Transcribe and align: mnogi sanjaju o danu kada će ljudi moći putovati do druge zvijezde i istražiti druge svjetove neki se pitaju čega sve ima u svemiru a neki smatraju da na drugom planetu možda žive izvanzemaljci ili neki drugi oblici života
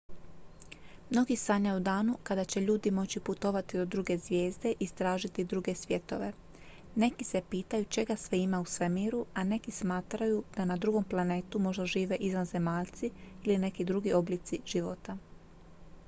mnogi 1.09 1.35
sanjaju 1.35 1.75
o 1.77 1.81
danu 1.87 2.13
kada 2.29 2.43
će 2.45 2.61
ljudi 2.61 2.91
moći 2.91 3.19
putovati 3.19 3.77
do 3.77 3.85
druge 3.85 4.17
zvijezde 4.17 4.69
i 4.71 4.75
istražiti 4.79 5.43
druge 5.43 5.75
svjetove 5.75 6.31
neki 6.95 7.23
se 7.25 7.41
pitaju 7.49 7.85
čega 7.85 8.15
sve 8.15 8.39
ima 8.39 8.61
u 8.61 8.65
svemiru 8.65 9.25
a 9.33 9.43
neki 9.43 9.71
smatraju 9.83 10.43
da 10.57 10.65
na 10.73 10.75
drugom 10.77 11.03
planetu 11.03 11.59
možda 11.59 11.85
žive 11.85 12.15
izvanzemaljci 12.15 13.11
ili 13.43 13.57
neki 13.69 13.85
drugi 13.85 14.13
oblici 14.13 14.59
života 14.65 15.17